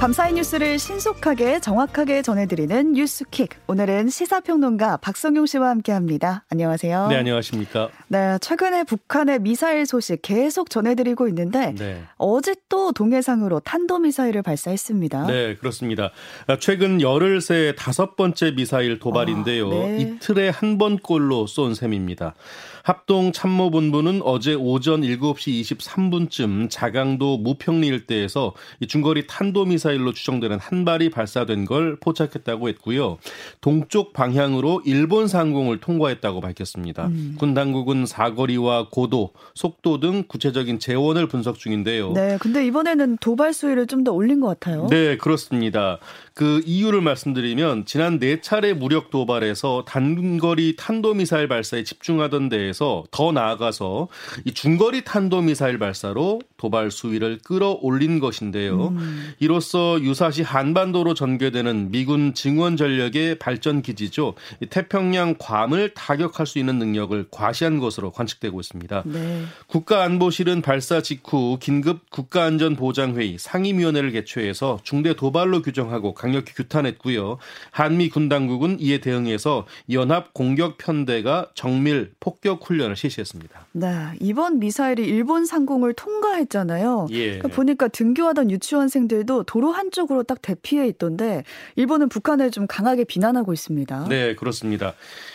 [0.00, 3.50] 밤사이 뉴스를 신속하게 정확하게 전해드리는 뉴스킥.
[3.66, 6.46] 오늘은 시사평론가 박성용 씨와 함께합니다.
[6.48, 7.08] 안녕하세요.
[7.08, 7.90] 네, 안녕하십니까.
[8.08, 12.02] 네, 최근에 북한의 미사일 소식 계속 전해드리고 있는데 네.
[12.16, 15.26] 어제 또 동해상으로 탄도미사일을 발사했습니다.
[15.26, 16.12] 네, 그렇습니다.
[16.60, 19.66] 최근 열흘 새 다섯 번째 미사일 도발인데요.
[19.66, 19.98] 아, 네.
[20.00, 22.34] 이틀에 한 번꼴로 쏜 셈입니다.
[22.82, 28.54] 합동 참모본부는 어제 오전 7시 23분쯤 자강도 무평리 일대에서
[28.88, 33.18] 중거리 탄도미사일로 추정되는 한 발이 발사된 걸 포착했다고 했고요.
[33.60, 37.06] 동쪽 방향으로 일본 상공을 통과했다고 밝혔습니다.
[37.06, 37.36] 음.
[37.38, 42.12] 군 당국은 사거리와 고도, 속도 등 구체적인 재원을 분석 중인데요.
[42.12, 44.86] 네, 근데 이번에는 도발 수위를 좀 더 올린 것 같아요.
[44.88, 45.98] 네, 그렇습니다.
[46.40, 54.08] 그 이유를 말씀드리면 지난 네 차례 무력 도발에서 단거리 탄도미사일 발사에 집중하던 데에서 더 나아가서
[54.46, 58.88] 이 중거리 탄도미사일 발사로 도발 수위를 끌어올린 것인데요.
[58.88, 59.34] 음.
[59.38, 64.32] 이로써 유사시 한반도로 전개되는 미군 증원 전력의 발전 기지죠.
[64.70, 69.02] 태평양 괌을 타격할 수 있는 능력을 과시한 것으로 관측되고 있습니다.
[69.04, 69.42] 네.
[69.66, 77.38] 국가안보실은 발사 직후 긴급 국가안전보장회의 상임위원회를 개최해서 중대 도발로 규정하고 강 강력히 규탄했고요.
[77.72, 83.66] 한미 군 당국은 이에 대응해서 연합 공격 편대가 정밀 폭격 훈련을 실시했습니다.
[83.72, 83.88] 네,
[84.20, 87.08] 이번 미사일이 일본 상공을 통과했잖아요.
[87.10, 87.38] 예.
[87.38, 91.42] 그러니까 보니까 등교하던 유치원생들도 도로 한쪽으로 딱 대피해 있던데
[91.74, 94.06] 일본은 북한을 좀 강하게 비난하고 있습니다.
[94.08, 94.94] 네, 그렇습니다.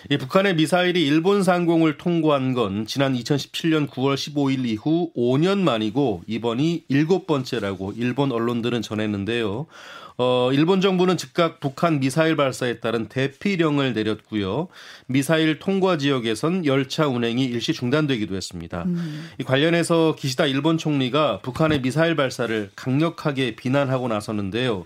[0.09, 6.85] 이 북한의 미사일이 일본 상공을 통과한 건 지난 2017년 9월 15일 이후 5년 만이고 이번이
[6.87, 9.67] 일곱 번째라고 일본 언론들은 전했는데요.
[10.17, 14.69] 어, 일본 정부는 즉각 북한 미사일 발사에 따른 대피령을 내렸고요.
[15.08, 18.83] 미사일 통과 지역에선 열차 운행이 일시 중단되기도 했습니다.
[18.83, 19.30] 음.
[19.39, 24.86] 이 관련해서 기시다 일본 총리가 북한의 미사일 발사를 강력하게 비난하고 나섰는데요.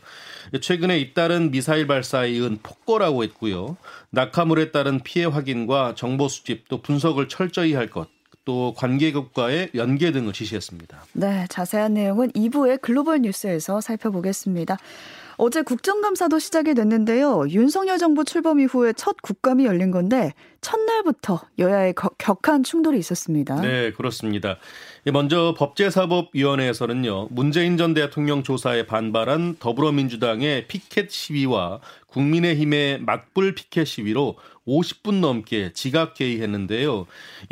[0.61, 3.77] 최근에 잇따른 미사일 발사에 이은 폭거라고 했고요.
[4.09, 8.07] 낙하물에 따른 피해 확인과 정보 수집 또 분석을 철저히 할 것.
[8.49, 11.03] 또 관계국과의 연계 등을 지시했습니다.
[11.13, 14.75] 네, 자세한 내용은 2부의 글로벌 뉴스에서 살펴보겠습니다.
[15.37, 17.45] 어제 국정감사도 시작이 됐는데요.
[17.49, 23.61] 윤석열 정부 출범 이후에 첫 국감이 열린 건데 첫날부터 여야의 격한 충돌이 있었습니다.
[23.61, 24.57] 네, 그렇습니다.
[25.11, 27.27] 먼저 법제사법위원회에서는요.
[27.31, 34.35] 문재인 전 대통령 조사에 반발한 더불어민주당의 피켓 시위와 국민의힘의 맞불 피켓 시위로
[34.67, 37.07] 50분 넘게 지각 개의했는데요.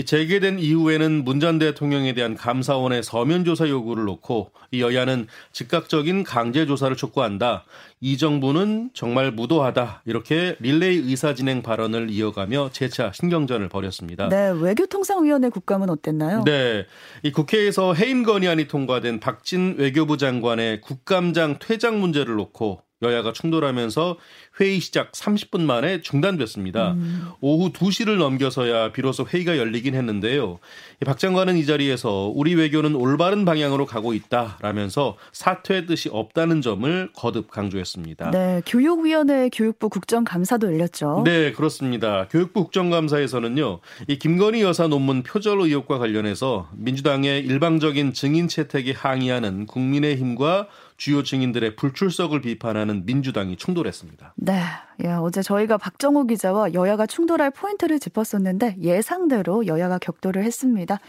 [0.06, 6.66] 재개된 이후에는 문 전 대통령에 대한 감사원의 서면 조사 요구를 놓고 이 여야는 즉각적인 강제
[6.66, 7.64] 조사를 촉구한다.
[8.02, 10.02] 이 정부는 정말 무도하다.
[10.06, 14.30] 이렇게 릴레이 의사 진행 발언을 이어가며 재차 신경전을 벌였습니다.
[14.30, 16.44] 네, 외교통상위원회 국감은 어땠나요?
[16.44, 16.86] 네.
[17.24, 24.18] 이 국회에서 해임 건의안이 통과된 박진 외교부 장관의 국감장 퇴장 문제를 놓고 여야가 충돌하면서
[24.60, 26.94] 회의 시작 30분 만에 중단됐습니다.
[26.94, 27.28] 음.
[27.42, 30.58] 오후 2시를 넘겨서야 비로소 회의가 열리긴 했는데요.
[31.06, 37.52] 박 장관은 이 자리에서 우리 외교는 올바른 방향으로 가고 있다라면서 사퇴 뜻이 없다는 점을 거듭
[37.52, 38.32] 강조했습니다.
[38.32, 41.22] 네, 교육위원회 교육부 국정감사도 열렸죠.
[41.24, 42.28] 네, 그렇습니다.
[42.30, 43.80] 교육부 국정감사에서는요.
[44.08, 51.76] 이 김건희 여사 논문 표절 의혹과 관련해서 민주당의 일방적인 증인 채택에 항의하는 국민의힘과 주요 증인들의
[51.76, 54.34] 불출석을 비판하는 민주당이 충돌했습니다.
[54.36, 54.62] 네.
[55.04, 61.00] 예, 어제 저희가 박정호 기자와 여야가 충돌할 포인트를 짚었었는데 예상대로 여야가 격돌을 했습니다.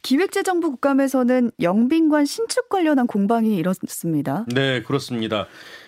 [0.00, 4.46] 기획재정부 국감에서는 영빈관 신축 관련한 공방이 일었습니다.
[4.54, 5.46] 네, 그렇습니다.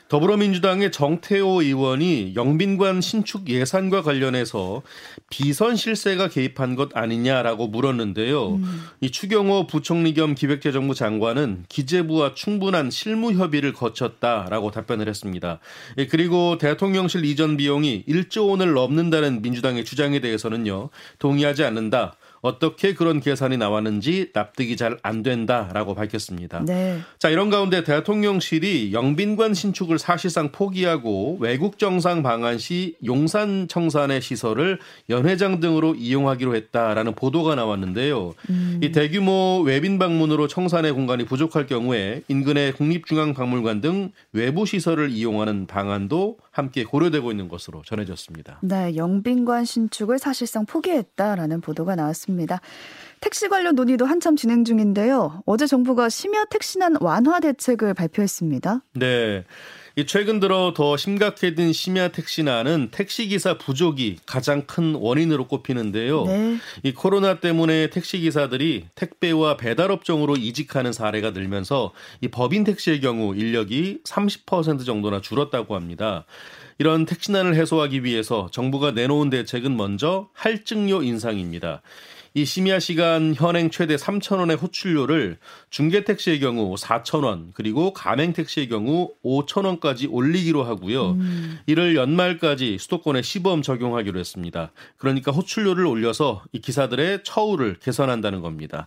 [0.09, 4.83] 더불어민주당의 정태호 의원이 영빈관 신축 예산과 관련해서
[5.31, 8.55] 비선 실세가 개입한 것 아니냐라고 물었는데요.
[8.55, 8.83] 음.
[9.01, 15.59] 이 추경호 부총리 겸 기획재정부 장관은 기재부와 충분한 실무 협의를 거쳤다라고 답변을 했습니다.
[15.99, 20.89] 예, 그리고 대통령실 이전 비용이 1조 원을 넘는다는 민주당의 주장에 대해서는요.
[21.19, 22.15] 동의하지 않는다.
[22.41, 26.63] 어떻게 그런 계산이 나왔는지 납득이 잘 안 된다라고 밝혔습니다.
[26.65, 26.99] 네.
[27.19, 34.79] 자, 이런 가운데 대통령실이 영빈관 신축을 사실상 포기하고 외국 정상 방한 시 용산 청산의 시설을
[35.09, 38.35] 연회장 등으로 이용하기로 했다라는 보도가 나왔는데요.
[38.51, 38.81] 음.
[38.83, 46.39] 이 대규모 외빈 방문으로 청산의 공간이 부족할 경우에 인근의 국립중앙박물관 등 외부 시설을 이용하는 방안도
[46.59, 48.59] 함께 고려되고 있는 것으로 전해졌습니다.
[48.63, 52.61] 네, 영빈관 신축을 사실상 포기했다라는 보도가 나왔습니다.
[53.21, 55.43] 택시 관련 논의도 한참 진행 중인데요.
[55.47, 58.83] 어제 정부가 심야 택시난 완화 대책을 발표했습니다.
[58.95, 59.45] 네.
[60.07, 66.25] 최근 들어 더 심각해진 심야 택시난은 택시기사 부족이 가장 큰 원인으로 꼽히는데요.
[66.27, 66.57] 네.
[66.83, 74.85] 이 코로나 때문에 택시기사들이 택배와 배달업종으로 이직하는 사례가 늘면서 이 법인 택시의 경우 인력이 30%
[74.87, 76.25] 정도나 줄었다고 합니다.
[76.79, 81.83] 이런 택시난을 해소하기 위해서 정부가 내놓은 대책은 먼저 할증료 인상입니다.
[82.39, 85.39] 이 심야 시간 현행 최대 3,000원의 호출료를
[85.71, 91.13] 중개 택시의 경우 4,000원 그리고 가맹 택시의 경우 5,000원까지 올리기로 하고요.
[91.15, 91.59] 음.
[91.67, 94.71] 이를 연말까지 수도권에 시범 적용하기로 했습니다.
[94.99, 98.87] 그러니까 호출료를 올려서 이 기사들의 처우를 개선한다는 겁니다.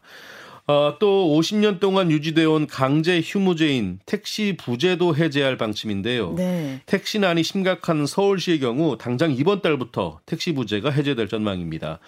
[0.67, 6.35] 어, 또 50년 동안 유지되어 온 강제 휴무제인 택시 부제도 해제할 방침인데요.
[6.37, 6.81] 네.
[6.85, 11.99] 택시난이 심각한 서울시의 경우 당장 이번 달부터 택시 부제가 해제될 전망입니다.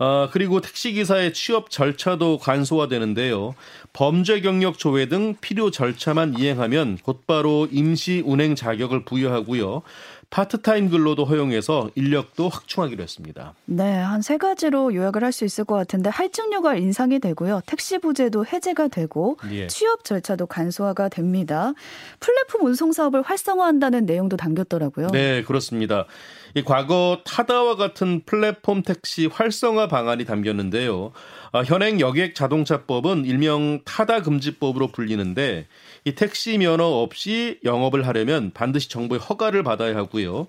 [0.00, 3.56] 어, 그리고 택시기사의 취업 절차도 간소화되는데요.
[3.92, 9.82] 범죄 경력 조회 등 필요 절차만 이행하면 곧바로 임시 운행 자격을 부여하고요.
[10.30, 13.54] 파트타임 근로도 허용해서 인력도 확충하기로 했습니다.
[13.64, 17.60] 네, 한 세 가지로 요약을 할 수 있을 것 같은데 할증료가 인상이 되고요.
[17.66, 19.66] 택시 부제도 해제가 되고 예.
[19.68, 21.72] 취업 절차도 간소화가 됩니다.
[22.20, 25.08] 플랫폼 운송 사업을 활성화한다는 내용도 담겼더라고요.
[25.12, 26.06] 네, 그렇습니다.
[26.54, 31.12] 이 과거 타다와 같은 플랫폼 택시 활성화 방안이 담겼는데요.
[31.52, 35.66] 어, 현행 여객 자동차법은 일명 타다 금지법으로 불리는데
[36.04, 40.46] 이 택시 면허 없이 영업을 하려면 반드시 정부의 허가를 받아야 하고 요.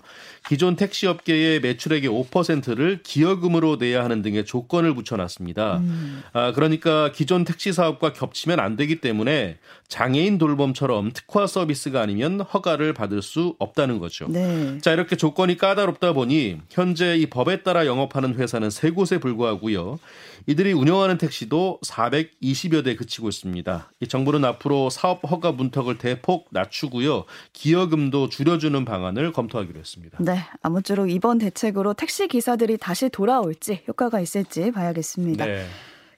[0.48, 5.78] 기존 택시 업계의 매출액의 5%를 기여금으로 내야 하는 등의 조건을 붙여놨습니다.
[5.78, 6.22] 음.
[6.32, 9.58] 아, 그러니까 기존 택시 사업과 겹치면 안 되기 때문에
[9.88, 14.26] 장애인 돌봄처럼 특화 서비스가 아니면 허가를 받을 수 없다는 거죠.
[14.28, 14.78] 네.
[14.80, 19.98] 자, 이렇게 조건이 까다롭다 보니 현재 이 법에 따라 영업하는 회사는 세 곳에 불과하고요.
[20.46, 23.90] 이들이 운영하는 택시도 420여 대 그치고 있습니다.
[24.00, 27.24] 이 정부는 앞으로 사업 허가 문턱을 대폭 낮추고요.
[27.52, 30.18] 기여금도 줄여주는 방안을 검토 하기로 했습니다.
[30.20, 35.44] 네, 아무쪼록 이번 대책으로 택시 기사들이 다시 돌아올지 효과가 있을지 봐야겠습니다.
[35.46, 35.66] 네.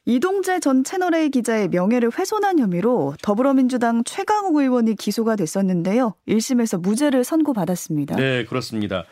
[0.05, 6.15] 이동재 전 채널A 기자의 명예를 훼손한 혐의로 더불어민주당 최강욱 의원이 기소가 됐었는데요.
[6.27, 8.17] 1심에서 무죄를 선고받았습니다.
[8.17, 9.05] 네, 그렇습니다.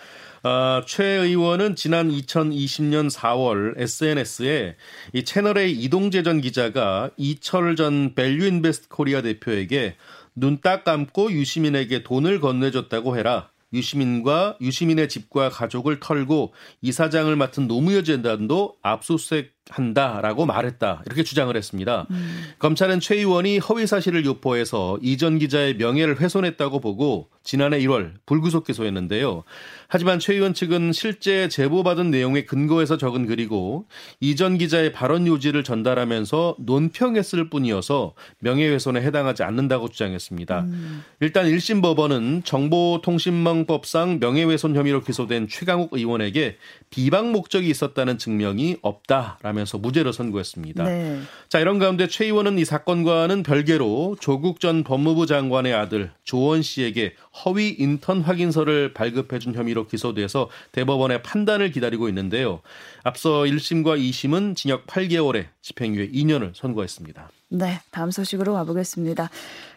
[0.43, 4.75] 아, 최 의원은 지난 2020년 4월 SNS에
[5.13, 9.95] 이 채널A 이동재 전 기자가 이철 전 밸류인베스트 코리아 대표에게
[10.35, 13.51] 눈 딱 감고 유시민에게 돈을 건네줬다고 해라.
[13.73, 16.53] 유시민과 유시민의 집과 가족을 털고
[16.83, 22.07] 이사장을 맡은 노무현 재단도 압수수색 한다라고 말했다 이렇게 주장을 했습니다.
[22.11, 22.45] 음.
[22.59, 29.45] 검찰은 최 의원이 허위 사실을 유포해서 이전 기자의 명예를 훼손했다고 보고 지난해 1월 불구속 기소했는데요.
[29.89, 33.87] 하지만 최 의원 측은 실제 제보받은 내용에 근거해서 적은 글이고
[34.21, 40.61] 이전 기자의 발언 요지를 전달하면서 논평했을 뿐이어서 명예훼손에 해당하지 않는다고 주장했습니다.
[40.61, 41.03] 음.
[41.21, 46.57] 일단 1심 법원은 정보통신망법상 명예훼손 혐의로 기소된 최강욱 의원에게
[46.91, 50.85] 비방 목적이 있었다는 증명이 없다라며 하면서 무죄로 선고했습니다.
[50.85, 51.21] 네.
[51.49, 57.15] 자, 이런 가운데 최 의원은 이 사건과는 별개로 조국 전 법무부 장관의 아들 조원 씨에게
[57.45, 62.61] 허위 인턴 확인서를 발급해준 혐의로 기소돼서 대법원의 판단을 기다리고 있는데요.
[63.03, 67.31] 앞서 1심과 2심은 징역 8개월에 집행유예 2년을 선고했습니다.
[67.53, 69.29] 네, 다음 소식으로 가보겠습니다.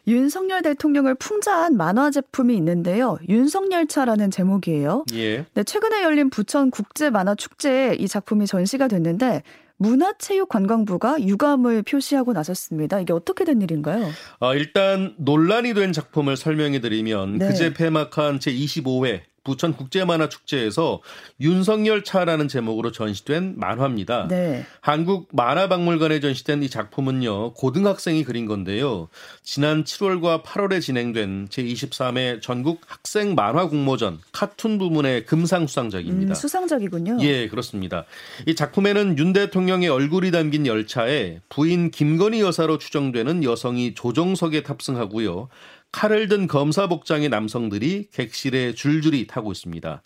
[0.08, 3.18] 윤석열 대통령을 풍자한 만화 제품이 있는데요.
[3.30, 5.06] 윤석열차라는 제목이에요.
[5.14, 5.46] 예.
[5.54, 9.44] 네, 최근에 열린 부천 국제 만화 축제에 이 작품이 전시가 됐는데
[9.78, 13.00] 문화체육관광부가 유감을 표시하고 나섰습니다.
[13.00, 14.10] 이게 어떻게 된 일인가요?
[14.40, 17.48] 어, 일단 논란이 된 작품을 설명해 드리면 네.
[17.48, 21.02] 그제 폐막한 제25회 부천 국제만화축제에서
[21.42, 24.28] 윤석열 차라는 제목으로 전시된 만화입니다.
[24.28, 24.66] 네.
[24.82, 29.10] 한국 만화박물관에 전시된 이 작품은요, 고등학생이 그린 건데요.
[29.42, 36.32] 지난 7월과 8월에 진행된 제23회 전국 학생 만화 공모전 카툰 부문의 금상 수상작입니다.
[36.32, 37.18] 음, 수상작이군요.
[37.22, 38.06] 예, 그렇습니다.
[38.48, 45.50] 이 작품에는 윤 대통령의 얼굴이 담긴 열차에 부인 김건희 여사로 추정되는 여성이 조종석에 탑승하고요.
[45.94, 50.02] 칼을 든 검사 복장의 남성들이 객실에 줄줄이 타고 있습니다.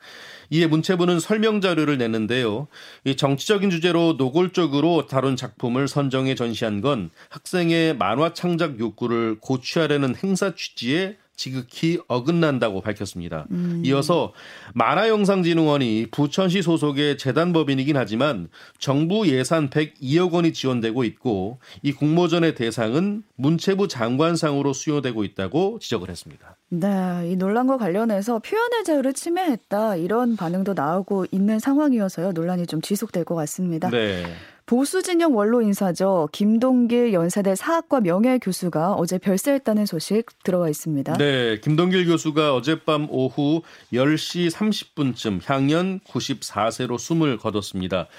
[0.51, 2.67] 이에 문체부는 설명 자료를 냈는데요.
[3.05, 10.53] 이 정치적인 주제로 노골적으로 다룬 작품을 선정해 전시한 건 학생의 만화 창작 욕구를 고취하려는 행사
[10.53, 13.45] 취지에 지극히 어긋난다고 밝혔습니다.
[13.51, 13.83] 음.
[13.85, 14.33] 이어서
[14.73, 23.87] 만화영상진흥원이 부천시 소속의 재단법인이긴 하지만 정부 예산 102억 원이 지원되고 있고 이 공모전의 대상은 문체부
[23.87, 26.57] 장관상으로 수여되고 있다고 지적을 했습니다.
[26.69, 33.23] 네, 이 논란과 관련해서 표현의 자유를 침해했다 이런 반응도 나오고 있는 상황이어서요 논란이 좀 지속될
[33.23, 33.89] 것 같습니다.
[33.91, 34.25] 네.
[34.67, 36.27] 보수 진영 원로 인사죠.
[36.33, 41.13] 김동길 연세대 사학과 명예 교수가 어제 별세했다는 소식 들어와 있습니다.
[41.13, 43.61] 네, 김동길 교수가 어젯밤 오후
[43.93, 48.09] 10시 30분쯤 향년 94세로 숨을 거뒀습니다.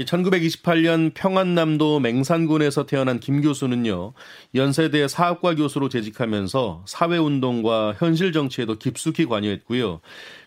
[0.00, 4.12] 1928년 평안남도 맹산군에서 태어난 김 교수는요,
[4.56, 10.00] 연세대 사학과 교수로 재직하면서 사회운동과 현실 정치에도 깊숙이 관여했고요.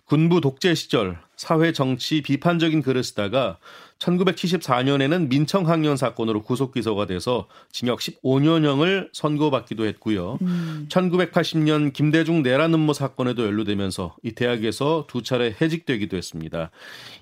[0.06, 3.58] 군부 독재 시절 사회 정치 비판적인 글을 쓰다가
[4.00, 10.38] 1974년에는 민청학년 사건으로 구속 기소가 돼서 징역 15년형을 선고받기도 했고요.
[10.42, 10.88] 음.
[10.90, 16.72] 1980년 김대중 내란 음모 사건에도 연루되면서 이 대학에서 두 차례 해직되기도 했습니다.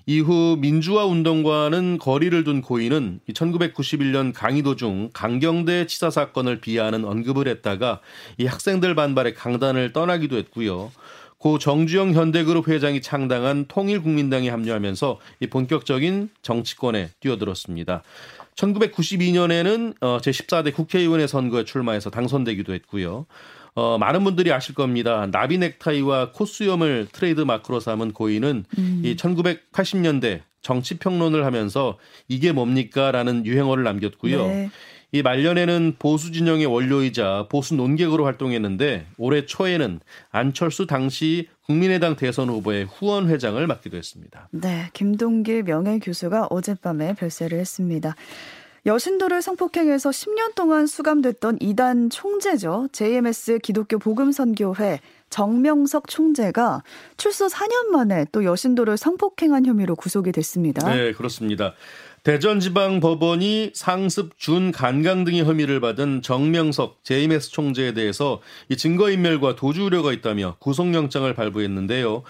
[0.06, 7.46] 이후 민주화 운동과는 거리를 둔 고인은 1991년 강의 도 중 강경대 치사 사건을 비하하는 언급을
[7.46, 8.00] 했다가
[8.38, 10.90] 이 학생들 반발에 강단을 떠나기도 했고요.
[11.44, 18.02] 고 정주영 현대그룹 회장이 창당한 통일국민당에 합류하면서 이 본격적인 정치권에 뛰어들었습니다.
[18.56, 23.26] 1992년에는 어, 제14대 국회의원의 선거에 출마해서 당선되기도 했고요.
[23.74, 25.28] 어, 많은 분들이 아실 겁니다.
[25.30, 29.02] 나비 넥타이와 코수염을 트레이드 마크로 삼은 고인은 음.
[29.04, 34.46] 이 1980년대 정치 평론을 하면서 이게 뭡니까라는 유행어를 남겼고요.
[34.46, 34.70] 네.
[35.14, 40.00] 이 말년에는 보수 진영의 원료이자 보수 논객으로 활동했는데 올해 초에는
[40.32, 44.48] 안철수 당시 국민의당 대선 후보의 후원 회장을 맡기도 했습니다.
[44.50, 48.16] 네, 김동길 명예 교수가 어젯밤에 별세를 했습니다.
[48.86, 52.88] 여신도를 성폭행해서 10년 동안 수감됐던 이단 총재죠.
[52.90, 54.98] JMS 기독교 복음선교회
[55.34, 56.84] 정명석 총재가
[57.16, 60.88] 출소 4년 만에 또 여신도를 성폭행한 혐의로 구속이 됐습니다.
[60.94, 61.74] 네, 그렇습니다.
[62.22, 70.10] 대전지방법원이 상습 준 간강 등의 혐의를 받은 정명석 JMS 총재에 대해서 이 증거인멸과 도주 우려가
[70.12, 72.22] 있다며 구속영장을 발부했는데요.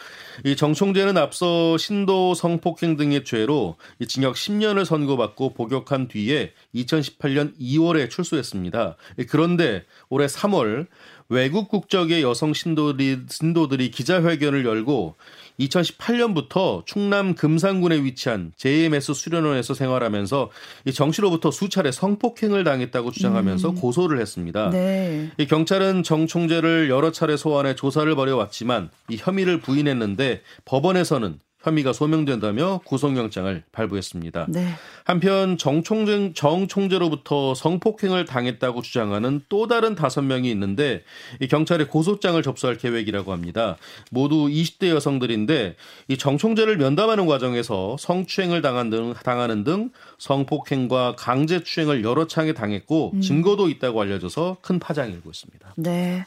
[0.46, 7.56] 이 정 총재는 앞서 신도 성폭행 등의 죄로 이 징역 10년을 선고받고 복역한 뒤에 2018년
[7.60, 8.96] 2월에 출소했습니다.
[9.28, 10.88] 그런데 올해 3월
[11.28, 15.14] 외국 국적의 여성 신도들이, 신도들이 기자회견을 열고
[15.60, 20.50] 2018년부터 충남 금산군에 위치한 JMS 수련원에서 생활하면서
[20.86, 23.74] 이 정 씨로부터 수차례 성폭행을 당했다고 주장하면서 음.
[23.76, 24.70] 고소를 했습니다.
[24.70, 25.30] 네.
[25.38, 32.80] 이 경찰은 정 총재를 여러 차례 소환해 조사를 벌여왔지만 이 혐의를 부인했는데 법원에서는 혐의가 소명된다며
[32.84, 34.46] 구속영장을 발부했습니다.
[34.48, 34.68] 네.
[35.04, 41.04] 한편 정 총재, 정 총재로부터 성폭행을 당했다고 주장하는 또 다른 다섯 명이 있는데
[41.40, 43.76] 이 경찰에 고소장을 접수할 계획이라고 합니다.
[44.10, 45.76] 모두 20대 여성들인데
[46.08, 53.12] 이 정 총재를 면담하는 과정에서 성추행을 당한 등, 당하는 등 성폭행과 강제추행을 여러 차례 당했고
[53.14, 53.20] 음.
[53.20, 55.74] 증거도 있다고 알려져서 큰 파장이 일고 있습니다.
[55.76, 56.24] 네.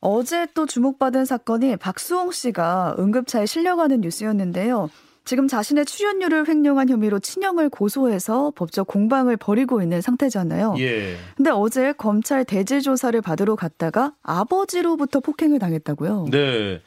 [0.00, 4.90] 어제 또 주목받은 사건이 박수홍 씨가 응급차에 실려가는 뉴스였는데요.
[5.24, 10.76] 지금 자신의 출연료를 횡령한 혐의로 친형을 고소해서 법적 공방을 벌이고 있는 상태잖아요.
[10.78, 11.16] 예.
[11.36, 16.28] 근데 어제 검찰 대질 조사를 받으러 갔다가 아버지로부터 폭행을 당했다고요.
[16.30, 16.80] 네.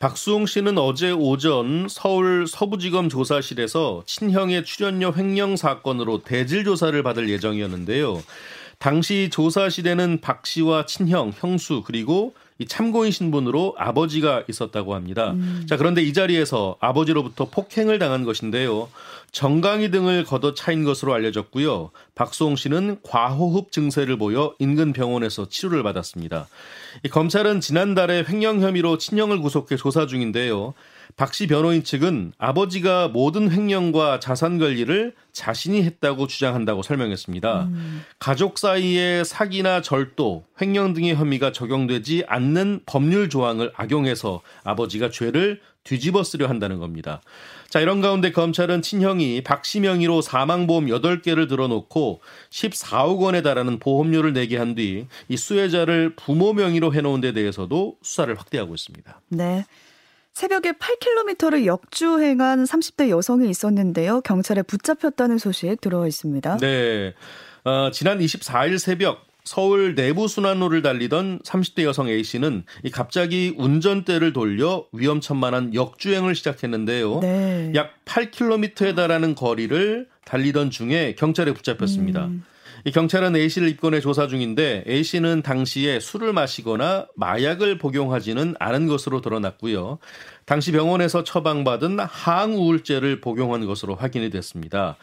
[0.00, 8.22] 박수홍 씨는 어제 오전 서울 서부지검 조사실에서 친형의 출연료 횡령 사건으로 대질 조사를 받을 예정이었는데요.
[8.78, 15.30] 당시 조사실에는 박 씨와 친형, 형수 그리고 이 참고인 신분으로 아버지가 있었다고 합니다.
[15.32, 15.64] 음.
[15.68, 18.88] 자, 그런데 이 자리에서 아버지로부터 폭행을 당한 것인데요.
[19.30, 21.90] 정강이 등을 걷어 차인 것으로 알려졌고요.
[22.16, 26.48] 박수홍 씨는 과호흡 증세를 보여 인근 병원에서 치료를 받았습니다.
[27.04, 30.74] 이 검찰은 지난달에 횡령 혐의로 친형을 구속해 조사 중인데요.
[31.16, 37.62] 박 씨 변호인 측은 아버지가 모든 횡령과 자산 관리를 자신이 했다고 주장한다고 설명했습니다.
[37.64, 38.02] 음.
[38.18, 46.22] 가족 사이에 사기나 절도, 횡령 등의 혐의가 적용되지 않는 법률 조항을 악용해서 아버지가 죄를 뒤집어
[46.22, 47.22] 쓰려 한다는 겁니다.
[47.70, 54.56] 자, 이런 가운데 검찰은 친형이 박씨 명의로 사망보험 8개를 들어놓고 14억 원에 달하는 보험료를 내게
[54.58, 59.20] 한 뒤 이 수혜자를 부모 명의로 해놓은 데 대해서도 수사를 확대하고 있습니다.
[59.30, 59.64] 네.
[60.38, 64.20] 새벽에 8km를 역주행한 30대 여성이 있었는데요.
[64.20, 66.58] 경찰에 붙잡혔다는 소식 들어와 있습니다.
[66.58, 67.12] 네.
[67.64, 75.74] 어, 지난 24일 새벽 서울 내부 순환로를 달리던 30대 여성 A씨는 갑자기 운전대를 돌려 위험천만한
[75.74, 77.18] 역주행을 시작했는데요.
[77.18, 77.72] 네.
[77.74, 82.26] 약 8km에 달하는 거리를 달리던 중에 경찰에 붙잡혔습니다.
[82.26, 82.44] 음.
[82.84, 88.86] 이 경찰은 A 씨를 입건해 조사 중인데 A 씨는 당시에 술을 마시거나 마약을 복용하지는 않은
[88.86, 89.98] 것으로 드러났고요.
[90.44, 94.96] 당시 병원에서 처방받은 항우울제를 복용한 것으로 확인이 됐습니다.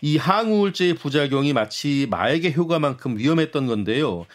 [0.00, 4.26] 이 항우울제의 부작용이 마치 마약의 효과만큼 위험했던 건데요.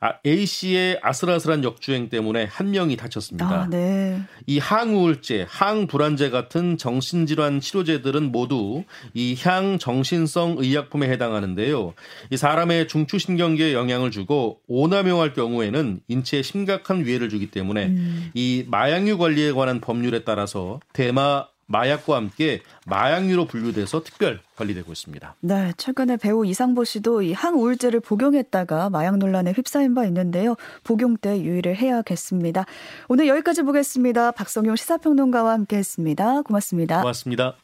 [0.00, 3.46] 아, A 씨의 아슬아슬한 역주행 때문에 한 명이 다쳤습니다.
[3.46, 4.18] 아, 네.
[4.46, 11.92] 이 항우울제, 항불안제 같은 정신질환 치료제들은 모두 이 향정신성 의약품에 해당하는데요.
[12.30, 18.30] 이 사람의 중추신경계에 영향을 주고 오남용할 경우에는 인체에 심각한 위해를 주기 때문에 음.
[18.32, 25.36] 이 마약류 관리에 관한 법률에 따라서 대마 마약과 함께 마약류로 분류돼서 특별 관리되고 있습니다.
[25.40, 30.56] 네, 최근에 배우 이상보 씨도 이 항우울제를 복용했다가 마약 논란에 휩싸인 바 있는데요.
[30.82, 32.66] 복용 때 유의를 해야겠습니다.
[33.08, 34.32] 오늘 여기까지 보겠습니다.
[34.32, 36.42] 박성용 시사평론가와 함께했습니다.
[36.42, 37.00] 고맙습니다.
[37.00, 37.60] 고맙습니다.